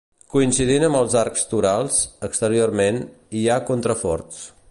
Coincidint 0.35 0.85
amb 0.87 0.97
els 0.99 1.17
arcs 1.19 1.43
torals, 1.51 1.99
exteriorment, 2.29 2.99
hi 3.41 3.47
ha 3.57 3.61
contraforts. 3.71 4.43